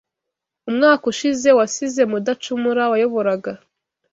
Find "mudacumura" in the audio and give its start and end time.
2.11-2.83